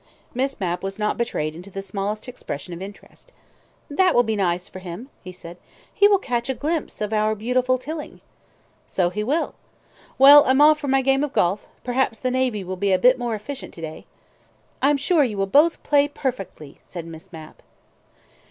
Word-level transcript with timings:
Miss 0.33 0.59
Mapp 0.59 0.81
was 0.81 0.97
not 0.97 1.15
betrayed 1.15 1.53
into 1.53 1.69
the 1.69 1.83
smallest 1.83 2.27
expression 2.27 2.73
of 2.73 2.81
interest. 2.81 3.31
"That 3.87 4.15
will 4.15 4.23
be 4.23 4.35
nice 4.35 4.67
for 4.67 4.79
him," 4.79 5.11
she 5.23 5.31
said. 5.31 5.57
"He 5.93 6.07
will 6.07 6.17
catch 6.17 6.49
a 6.49 6.55
glimpse 6.55 7.01
of 7.01 7.13
our 7.13 7.35
beautiful 7.35 7.77
Tilling." 7.77 8.19
"So 8.87 9.11
he 9.11 9.23
will! 9.23 9.53
Well, 10.17 10.43
I'm 10.47 10.59
off 10.59 10.79
for 10.79 10.87
my 10.87 11.03
game 11.03 11.23
of 11.23 11.33
golf. 11.33 11.67
Perhaps 11.83 12.17
the 12.17 12.31
Navy 12.31 12.63
will 12.63 12.77
be 12.77 12.91
a 12.91 12.97
bit 12.97 13.19
more 13.19 13.35
efficient 13.35 13.75
to 13.75 13.81
day." 13.81 14.07
"I'm 14.81 14.97
sure 14.97 15.23
you 15.23 15.37
will 15.37 15.45
both 15.45 15.83
play 15.83 16.07
perfectly!" 16.07 16.79
said 16.81 17.05
Miss 17.05 17.31
Mapp. 17.31 17.61